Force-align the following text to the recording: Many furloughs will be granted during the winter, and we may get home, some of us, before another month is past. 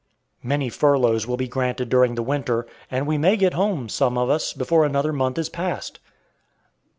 Many 0.41 0.69
furloughs 0.69 1.27
will 1.27 1.37
be 1.37 1.47
granted 1.47 1.89
during 1.89 2.15
the 2.15 2.23
winter, 2.23 2.65
and 2.89 3.05
we 3.05 3.19
may 3.19 3.37
get 3.37 3.53
home, 3.53 3.87
some 3.87 4.17
of 4.17 4.31
us, 4.31 4.51
before 4.51 4.83
another 4.83 5.13
month 5.13 5.37
is 5.37 5.47
past. 5.47 5.99